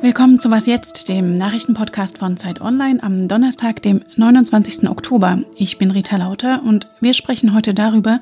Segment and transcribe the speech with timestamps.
[0.00, 4.88] Willkommen zu Was jetzt, dem Nachrichtenpodcast von Zeit Online am Donnerstag, dem 29.
[4.88, 5.42] Oktober.
[5.56, 8.20] Ich bin Rita Lauter und wir sprechen heute darüber,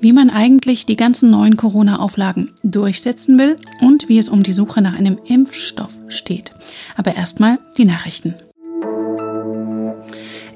[0.00, 4.82] wie man eigentlich die ganzen neuen Corona-Auflagen durchsetzen will und wie es um die Suche
[4.82, 6.54] nach einem Impfstoff steht.
[6.96, 8.34] Aber erstmal die Nachrichten.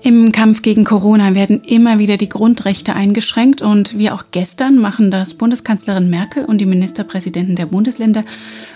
[0.03, 5.11] Im Kampf gegen Corona werden immer wieder die Grundrechte eingeschränkt und wie auch gestern machen
[5.11, 8.25] das Bundeskanzlerin Merkel und die Ministerpräsidenten der Bundesländer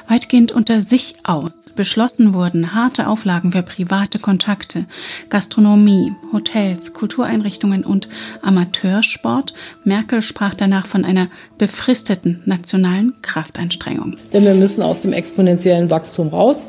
[0.08, 1.66] weitgehend unter sich aus.
[1.76, 4.86] Beschlossen wurden harte Auflagen für private Kontakte,
[5.28, 8.08] Gastronomie, Hotels, Kultureinrichtungen und
[8.42, 9.54] Amateursport.
[9.84, 14.16] Merkel sprach danach von einer befristeten nationalen Kraftanstrengung.
[14.32, 16.66] Denn wir müssen aus dem exponentiellen Wachstum raus.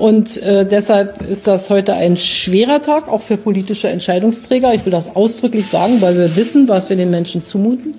[0.00, 4.72] Und äh, deshalb ist das heute ein schwerer Tag, auch für politische Entscheidungsträger.
[4.72, 7.94] Ich will das ausdrücklich sagen, weil wir wissen, was wir den Menschen zumuten.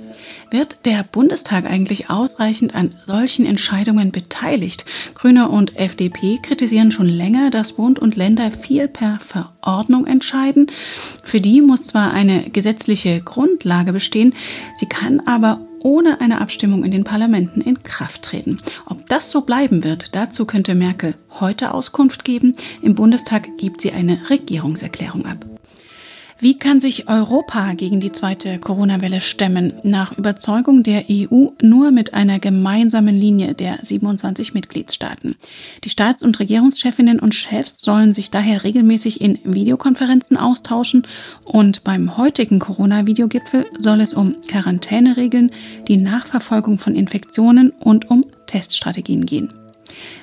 [0.50, 4.84] Wird der Bundestag eigentlich ausreichend an solchen Entscheidungen beteiligt?
[5.14, 10.68] Grüne und FDP kritisieren schon länger, dass Bund und Länder viel per Verordnung entscheiden.
[11.24, 14.34] Für die muss zwar eine gesetzliche Grundlage bestehen,
[14.76, 18.60] sie kann aber ohne eine Abstimmung in den Parlamenten in Kraft treten.
[18.86, 22.56] Ob das so bleiben wird, dazu könnte Merkel heute Auskunft geben.
[22.82, 25.51] Im Bundestag gibt sie eine Regierungserklärung ab.
[26.42, 29.74] Wie kann sich Europa gegen die zweite Corona-Welle stemmen?
[29.84, 35.36] Nach Überzeugung der EU nur mit einer gemeinsamen Linie der 27 Mitgliedstaaten.
[35.84, 41.06] Die Staats- und Regierungschefinnen und Chefs sollen sich daher regelmäßig in Videokonferenzen austauschen
[41.44, 45.52] und beim heutigen Corona-Videogipfel soll es um Quarantäneregeln,
[45.88, 49.50] die Nachverfolgung von Infektionen und um Teststrategien gehen.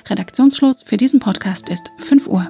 [0.09, 2.43] Redaktionsschluss für diesen Podcast ist 5 Uhr.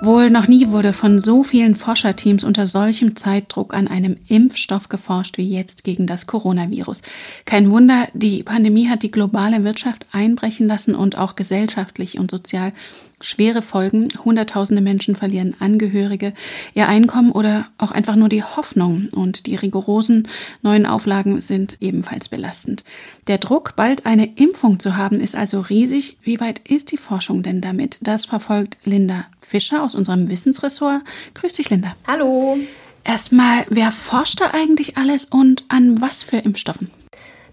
[0.00, 5.38] Wohl noch nie wurde von so vielen Forscherteams unter solchem Zeitdruck an einem Impfstoff geforscht
[5.38, 7.02] wie jetzt gegen das Coronavirus.
[7.46, 12.72] Kein Wunder, die Pandemie hat die globale Wirtschaft einbrechen lassen und auch gesellschaftlich und sozial
[13.20, 14.08] schwere Folgen.
[14.24, 16.34] Hunderttausende Menschen verlieren Angehörige,
[16.74, 19.08] ihr Einkommen oder auch einfach nur die Hoffnung.
[19.12, 20.28] Und die rigorosen
[20.62, 22.84] neuen Auflagen sind ebenfalls belastend.
[23.26, 26.18] Der Druck, bald eine Impfung zu haben, ist also riesig.
[26.22, 27.98] Wie weit ist die Forschung denn damit?
[28.00, 31.02] Das verfolgt Linda Fischer aus unserem Wissensressort.
[31.34, 31.96] Grüß dich, Linda.
[32.06, 32.58] Hallo.
[33.04, 36.90] Erstmal, wer forscht da eigentlich alles und an was für Impfstoffen?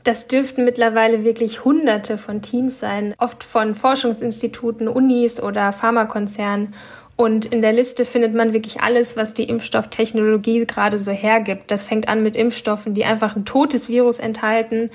[0.06, 6.76] Das dürften mittlerweile wirklich Hunderte von Teams sein, oft von Forschungsinstituten, Unis oder Pharmakonzernen.
[7.16, 11.72] Und in der Liste findet man wirklich alles, was die Impfstofftechnologie gerade so hergibt.
[11.72, 14.92] Das fängt an mit Impfstoffen, die einfach ein totes Virus enthalten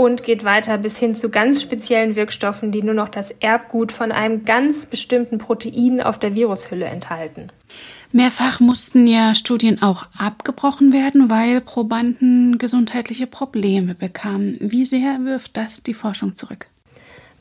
[0.00, 4.12] und geht weiter bis hin zu ganz speziellen Wirkstoffen, die nur noch das Erbgut von
[4.12, 7.48] einem ganz bestimmten Protein auf der Virushülle enthalten.
[8.10, 14.56] Mehrfach mussten ja Studien auch abgebrochen werden, weil Probanden gesundheitliche Probleme bekamen.
[14.58, 16.68] Wie sehr wirft das die Forschung zurück?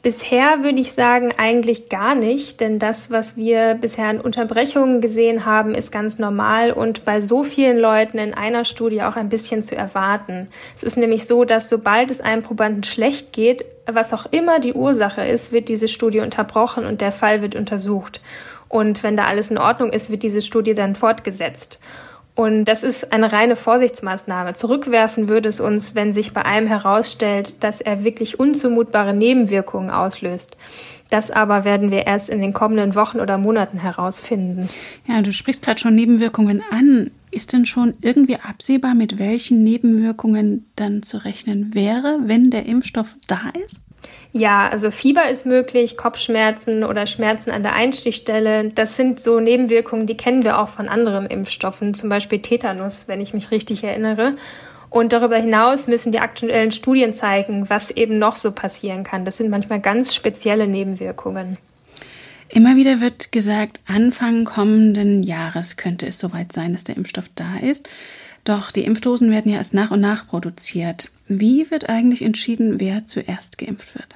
[0.02, 5.46] Bisher würde ich sagen, eigentlich gar nicht, denn das, was wir bisher an Unterbrechungen gesehen
[5.46, 9.62] haben, ist ganz normal und bei so vielen Leuten in einer Studie auch ein bisschen
[9.62, 10.48] zu erwarten.
[10.74, 14.74] Es ist nämlich so, dass sobald es einem Probanden schlecht geht, was auch immer die
[14.74, 18.22] Ursache ist, wird diese Studie unterbrochen und der Fall wird untersucht.
[18.70, 21.80] Und wenn da alles in Ordnung ist, wird diese Studie dann fortgesetzt.
[22.40, 24.54] Und das ist eine reine Vorsichtsmaßnahme.
[24.54, 30.56] Zurückwerfen würde es uns, wenn sich bei einem herausstellt, dass er wirklich unzumutbare Nebenwirkungen auslöst.
[31.10, 34.70] Das aber werden wir erst in den kommenden Wochen oder Monaten herausfinden.
[35.06, 37.12] Ja, du sprichst gerade schon Nebenwirkungen an.
[37.30, 43.18] Ist denn schon irgendwie absehbar, mit welchen Nebenwirkungen dann zu rechnen wäre, wenn der Impfstoff
[43.28, 43.82] da ist?
[44.32, 48.70] Ja, also Fieber ist möglich, Kopfschmerzen oder Schmerzen an der Einstichstelle.
[48.70, 53.22] Das sind so Nebenwirkungen, die kennen wir auch von anderen Impfstoffen, zum Beispiel Tetanus, wenn
[53.22, 54.34] ich mich richtig erinnere.
[54.90, 59.26] Und darüber hinaus müssen die aktuellen Studien zeigen, was eben noch so passieren kann.
[59.26, 61.58] Das sind manchmal ganz spezielle Nebenwirkungen.
[62.50, 67.58] Immer wieder wird gesagt, Anfang kommenden Jahres könnte es soweit sein, dass der Impfstoff da
[67.62, 67.88] ist.
[68.44, 71.12] Doch die Impfdosen werden ja erst nach und nach produziert.
[71.30, 74.08] Wie wird eigentlich entschieden, wer zuerst geimpft wird?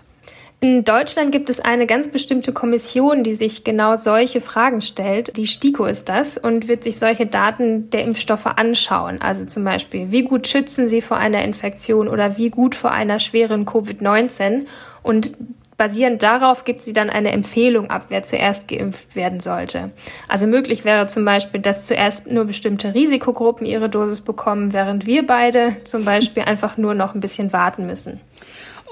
[0.59, 5.35] In Deutschland gibt es eine ganz bestimmte Kommission, die sich genau solche Fragen stellt.
[5.37, 9.21] Die STIKO ist das und wird sich solche Daten der Impfstoffe anschauen.
[9.21, 13.19] Also zum Beispiel, wie gut schützen sie vor einer Infektion oder wie gut vor einer
[13.19, 14.65] schweren Covid-19.
[15.03, 15.33] Und
[15.77, 19.91] basierend darauf gibt sie dann eine Empfehlung ab, wer zuerst geimpft werden sollte.
[20.27, 25.25] Also möglich wäre zum Beispiel, dass zuerst nur bestimmte Risikogruppen ihre Dosis bekommen, während wir
[25.25, 28.19] beide zum Beispiel einfach nur noch ein bisschen warten müssen.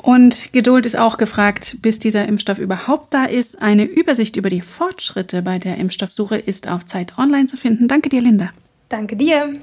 [0.01, 3.61] Und Geduld ist auch gefragt, bis dieser Impfstoff überhaupt da ist.
[3.61, 7.87] Eine Übersicht über die Fortschritte bei der Impfstoffsuche ist auf Zeit Online zu finden.
[7.87, 8.49] Danke dir, Linda.
[8.89, 9.53] Danke dir.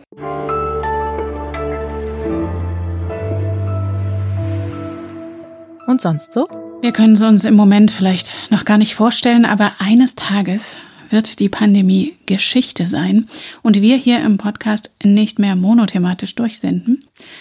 [5.87, 6.47] Und sonst so?
[6.81, 10.77] Wir können es uns im Moment vielleicht noch gar nicht vorstellen, aber eines Tages
[11.11, 13.27] wird die Pandemie Geschichte sein
[13.63, 17.01] und wir hier im Podcast nicht mehr monothematisch durchsenden.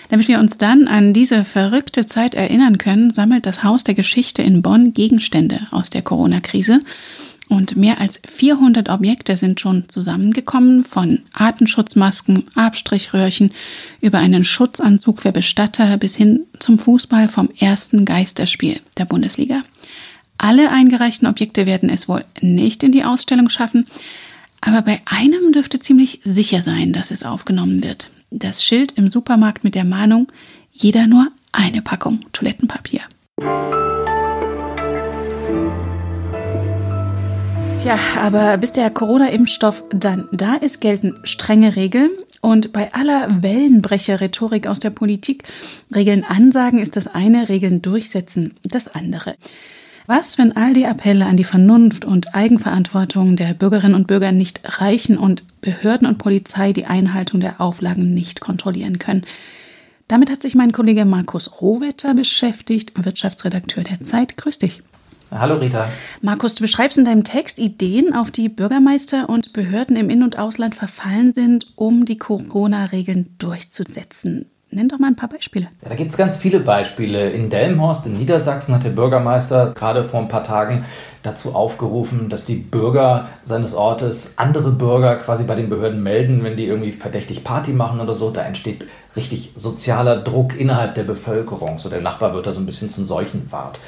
[0.10, 4.42] Damit wir uns dann an diese verrückte Zeit erinnern können, sammelt das Haus der Geschichte
[4.42, 6.80] in Bonn Gegenstände aus der Corona-Krise.
[7.50, 13.52] Und mehr als 400 Objekte sind schon zusammengekommen, von Artenschutzmasken, Abstrichröhrchen
[14.02, 19.62] über einen Schutzanzug für Bestatter bis hin zum Fußball vom ersten Geisterspiel der Bundesliga.
[20.38, 23.88] Alle eingereichten Objekte werden es wohl nicht in die Ausstellung schaffen,
[24.60, 28.10] aber bei einem dürfte ziemlich sicher sein, dass es aufgenommen wird.
[28.30, 30.28] Das Schild im Supermarkt mit der Mahnung,
[30.72, 33.02] jeder nur eine Packung Toilettenpapier.
[37.82, 42.10] Tja, aber bis der Corona-Impfstoff dann da ist, gelten strenge Regeln.
[42.42, 45.44] Und bei aller Wellenbrecher-Rhetorik aus der Politik,
[45.94, 49.36] Regeln ansagen ist das eine, Regeln durchsetzen das andere.
[50.08, 54.62] Was, wenn all die Appelle an die Vernunft und Eigenverantwortung der Bürgerinnen und Bürger nicht
[54.64, 59.26] reichen und Behörden und Polizei die Einhaltung der Auflagen nicht kontrollieren können?
[60.08, 64.38] Damit hat sich mein Kollege Markus Rohwetter beschäftigt, Wirtschaftsredakteur der Zeit.
[64.38, 64.82] Grüß dich.
[65.32, 65.90] Hallo Rita.
[66.22, 70.40] Markus, du beschreibst in deinem Text Ideen, auf die Bürgermeister und Behörden im In- und
[70.40, 74.46] Ausland verfallen sind, um die Corona-Regeln durchzusetzen.
[74.70, 75.68] Nenn doch mal ein paar Beispiele.
[75.82, 77.30] Ja, da gibt es ganz viele Beispiele.
[77.30, 80.84] In Delmenhorst in Niedersachsen hat der Bürgermeister gerade vor ein paar Tagen
[81.24, 86.58] dazu aufgerufen, dass die Bürger seines Ortes andere Bürger quasi bei den Behörden melden, wenn
[86.58, 88.30] die irgendwie verdächtig Party machen oder so.
[88.30, 88.86] Da entsteht
[89.16, 91.80] richtig sozialer Druck innerhalb der Bevölkerung.
[91.80, 93.80] So der Nachbar wird da so ein bisschen zum Seuchenwart.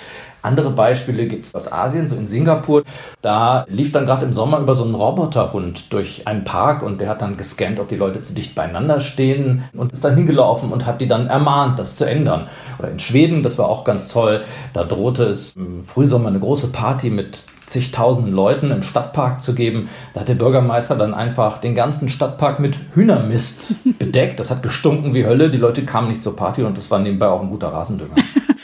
[0.42, 2.84] Andere Beispiele gibt es aus Asien, so in Singapur.
[3.22, 7.10] Da lief dann gerade im Sommer über so einen Roboterhund durch einen Park und der
[7.10, 10.86] hat dann gescannt, ob die Leute zu dicht beieinander stehen und ist dann hingelaufen und
[10.86, 12.48] hat die dann ermahnt, das zu ändern.
[12.78, 14.42] Oder in Schweden, das war auch ganz toll,
[14.74, 19.90] da drohte es im Frühsommer eine große Party mit zigtausenden Leuten im Stadtpark zu geben.
[20.14, 24.40] Da hat der Bürgermeister dann einfach den ganzen Stadtpark mit Hühnermist bedeckt.
[24.40, 25.50] Das hat gestunken wie Hölle.
[25.50, 28.16] Die Leute kamen nicht zur Party und das war nebenbei auch ein guter Rasendünger.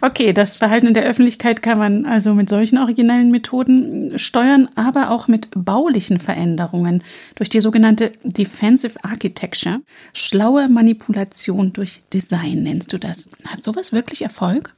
[0.00, 5.10] Okay, das Verhalten in der Öffentlichkeit kann man also mit solchen originellen Methoden steuern, aber
[5.10, 7.02] auch mit baulichen Veränderungen
[7.34, 9.80] durch die sogenannte Defensive Architecture.
[10.12, 13.28] Schlaue Manipulation durch Design nennst du das.
[13.44, 14.74] Hat sowas wirklich Erfolg?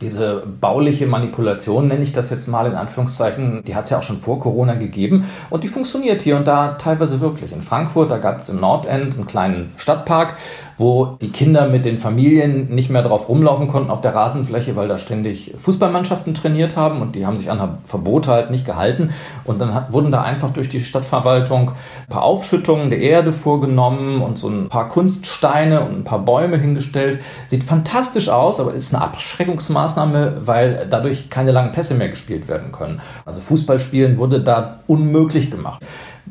[0.00, 4.02] Diese bauliche Manipulation, nenne ich das jetzt mal in Anführungszeichen, die hat es ja auch
[4.02, 7.52] schon vor Corona gegeben und die funktioniert hier und da teilweise wirklich.
[7.52, 10.36] In Frankfurt, da gab es im Nordend einen kleinen Stadtpark,
[10.80, 14.88] wo die Kinder mit den Familien nicht mehr drauf rumlaufen konnten auf der Rasenfläche, weil
[14.88, 19.10] da ständig Fußballmannschaften trainiert haben und die haben sich an Verbote halt nicht gehalten.
[19.44, 24.38] Und dann wurden da einfach durch die Stadtverwaltung ein paar Aufschüttungen der Erde vorgenommen und
[24.38, 27.20] so ein paar Kunststeine und ein paar Bäume hingestellt.
[27.44, 32.72] Sieht fantastisch aus, aber ist eine Abschreckungsmaßnahme, weil dadurch keine langen Pässe mehr gespielt werden
[32.72, 33.00] können.
[33.26, 35.84] Also Fußballspielen wurde da unmöglich gemacht.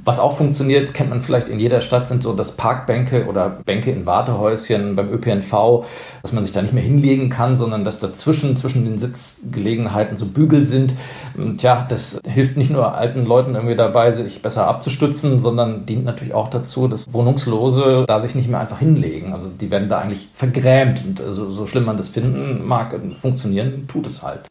[0.05, 3.91] Was auch funktioniert, kennt man vielleicht in jeder Stadt, sind so das Parkbänke oder Bänke
[3.91, 5.85] in Wartehäuschen beim ÖPNV,
[6.21, 10.25] dass man sich da nicht mehr hinlegen kann, sondern dass dazwischen, zwischen den Sitzgelegenheiten so
[10.25, 10.93] Bügel sind.
[11.37, 16.05] Und ja, das hilft nicht nur alten Leuten irgendwie dabei, sich besser abzustützen, sondern dient
[16.05, 19.33] natürlich auch dazu, dass Wohnungslose da sich nicht mehr einfach hinlegen.
[19.33, 21.03] Also die werden da eigentlich vergrämt.
[21.05, 24.47] Und also, so schlimm man das finden mag, funktionieren tut es halt.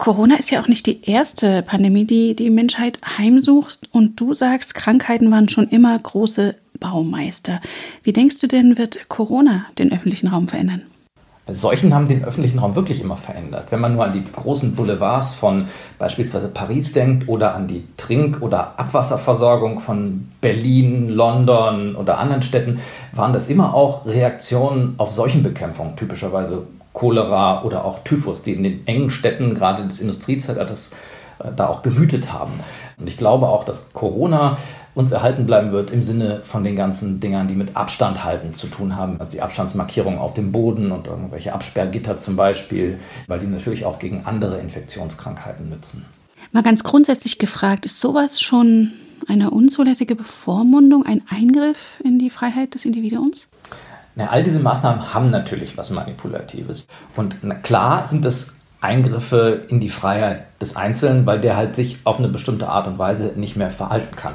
[0.00, 3.80] Corona ist ja auch nicht die erste Pandemie, die die Menschheit heimsucht.
[3.92, 7.60] Und du sagst, Krankheiten waren schon immer große Baumeister.
[8.02, 10.80] Wie denkst du denn, wird Corona den öffentlichen Raum verändern?
[11.48, 13.72] Seuchen haben den öffentlichen Raum wirklich immer verändert.
[13.72, 15.66] Wenn man nur an die großen Boulevards von
[15.98, 22.80] beispielsweise Paris denkt oder an die Trink- oder Abwasserversorgung von Berlin, London oder anderen Städten,
[23.12, 28.86] waren das immer auch Reaktionen auf Seuchenbekämpfung, typischerweise Cholera oder auch Typhus, die in den
[28.86, 30.90] engen Städten gerade des Industriezeitalters
[31.38, 32.52] äh, da auch gewütet haben.
[32.98, 34.58] Und ich glaube auch, dass Corona
[34.94, 38.66] uns erhalten bleiben wird im Sinne von den ganzen Dingern, die mit Abstand halten zu
[38.66, 39.20] tun haben.
[39.20, 43.98] Also die Abstandsmarkierung auf dem Boden und irgendwelche Absperrgitter zum Beispiel, weil die natürlich auch
[43.98, 46.04] gegen andere Infektionskrankheiten nützen.
[46.52, 48.92] Mal ganz grundsätzlich gefragt, ist sowas schon
[49.28, 53.48] eine unzulässige Bevormundung, ein Eingriff in die Freiheit des Individuums?
[54.14, 56.86] Na, all diese Maßnahmen haben natürlich was Manipulatives.
[57.16, 61.98] Und na, klar sind das Eingriffe in die Freiheit des Einzelnen, weil der halt sich
[62.04, 64.34] auf eine bestimmte Art und Weise nicht mehr verhalten kann.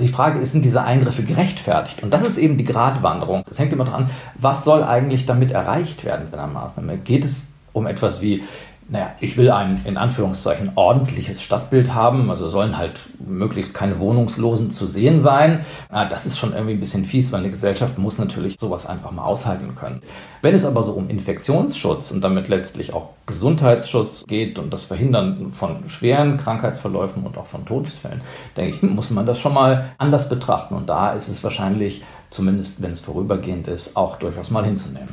[0.00, 2.02] Die Frage ist, sind diese Eingriffe gerechtfertigt?
[2.02, 3.42] Und das ist eben die Gratwanderung.
[3.46, 6.98] Das hängt immer daran, was soll eigentlich damit erreicht werden mit einer Maßnahme?
[6.98, 8.44] Geht es um etwas wie
[8.90, 12.30] Naja, ich will ein in Anführungszeichen ordentliches Stadtbild haben.
[12.30, 15.60] Also sollen halt möglichst keine Wohnungslosen zu sehen sein.
[15.90, 19.24] Das ist schon irgendwie ein bisschen fies, weil eine Gesellschaft muss natürlich sowas einfach mal
[19.24, 20.00] aushalten können.
[20.40, 25.52] Wenn es aber so um Infektionsschutz und damit letztlich auch Gesundheitsschutz geht und das Verhindern
[25.52, 28.22] von schweren Krankheitsverläufen und auch von Todesfällen,
[28.56, 30.74] denke ich, muss man das schon mal anders betrachten.
[30.74, 35.10] Und da ist es wahrscheinlich, zumindest wenn es vorübergehend ist, auch durchaus mal hinzunehmen.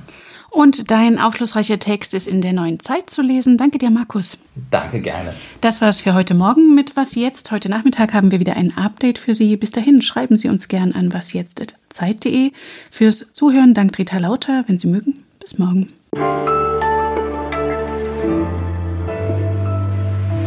[0.56, 3.58] Und dein aufschlussreicher Text ist in der neuen Zeit zu lesen.
[3.58, 4.38] Danke dir, Markus.
[4.72, 5.34] Danke gerne.
[5.60, 7.52] Das war's für heute Morgen mit Was jetzt.
[7.52, 9.58] Heute Nachmittag haben wir wieder ein Update für Sie.
[9.58, 12.54] Bis dahin schreiben Sie uns gern an wasjetzt.zeit.de.
[12.90, 14.64] Fürs Zuhören dankt Rita Lauter.
[14.66, 15.92] Wenn Sie mögen, bis morgen.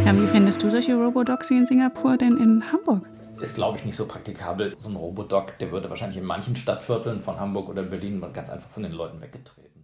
[0.07, 3.07] Ja, wie findest du solche Robodocs wie in Singapur denn in Hamburg?
[3.43, 4.75] ist, glaube ich, nicht so praktikabel.
[4.79, 8.71] So ein Robodoc, der würde wahrscheinlich in manchen Stadtvierteln von Hamburg oder Berlin ganz einfach
[8.71, 9.78] von den Leuten weggetreten.